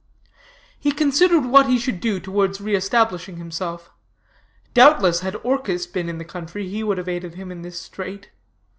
"He 0.79 0.91
considered 0.91 1.45
what 1.45 1.67
he 1.67 1.77
should 1.77 1.99
do 1.99 2.19
towards 2.19 2.57
reëstablishing 2.57 3.37
himself. 3.37 3.91
Doubtless, 4.73 5.19
had 5.19 5.35
Orchis 5.43 5.85
been 5.85 6.09
in 6.09 6.17
the 6.17 6.25
country, 6.25 6.67
he 6.67 6.81
would 6.83 6.97
have 6.97 7.07
aided 7.07 7.35
him 7.35 7.51
in 7.51 7.61
this 7.61 7.79
strait. 7.79 8.31